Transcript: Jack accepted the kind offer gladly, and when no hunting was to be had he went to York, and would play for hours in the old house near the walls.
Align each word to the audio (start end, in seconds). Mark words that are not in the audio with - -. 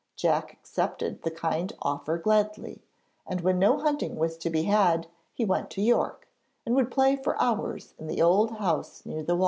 Jack 0.15 0.51
accepted 0.51 1.21
the 1.21 1.29
kind 1.29 1.73
offer 1.79 2.17
gladly, 2.17 2.81
and 3.27 3.41
when 3.41 3.59
no 3.59 3.77
hunting 3.77 4.15
was 4.15 4.35
to 4.35 4.49
be 4.49 4.63
had 4.63 5.05
he 5.31 5.45
went 5.45 5.69
to 5.69 5.79
York, 5.83 6.27
and 6.65 6.73
would 6.73 6.89
play 6.89 7.15
for 7.15 7.39
hours 7.39 7.93
in 7.99 8.07
the 8.07 8.19
old 8.19 8.49
house 8.55 9.05
near 9.05 9.21
the 9.21 9.35
walls. 9.35 9.39